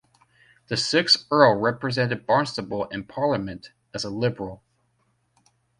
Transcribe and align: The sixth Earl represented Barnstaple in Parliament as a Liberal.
The 0.65 0.77
sixth 0.77 1.27
Earl 1.29 1.59
represented 1.59 2.25
Barnstaple 2.25 2.85
in 2.91 3.03
Parliament 3.03 3.69
as 3.93 4.03
a 4.03 4.09
Liberal. 4.09 4.63